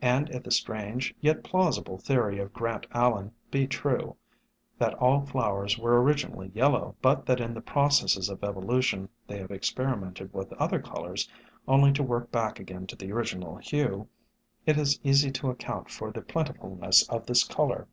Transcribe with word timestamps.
And 0.00 0.30
if 0.30 0.42
the 0.44 0.50
strange 0.50 1.14
yet 1.20 1.44
plausible 1.44 1.98
theory 1.98 2.38
of 2.38 2.54
Grant 2.54 2.86
Allen 2.92 3.32
be 3.50 3.66
true, 3.66 4.16
that 4.78 4.94
all 4.94 5.26
flowers 5.26 5.76
were 5.76 6.00
originally 6.02 6.50
yellow, 6.54 6.96
but 7.02 7.26
that 7.26 7.42
in 7.42 7.52
the 7.52 7.60
processes 7.60 8.30
of 8.30 8.42
evolution 8.42 9.10
they 9.26 9.36
have 9.36 9.50
experi 9.50 10.00
mented 10.00 10.32
with 10.32 10.50
other 10.54 10.80
colors 10.80 11.28
only 11.68 11.92
to 11.92 12.02
work 12.02 12.32
back 12.32 12.58
again 12.58 12.86
to 12.86 12.96
the 12.96 13.12
original 13.12 13.56
hue, 13.58 14.08
it 14.64 14.78
is 14.78 14.98
easy 15.04 15.30
to 15.32 15.50
account 15.50 15.90
for 15.90 16.10
the 16.10 16.22
plentifulness 16.22 17.06
of 17.10 17.26
this 17.26 17.44
color. 17.44 17.86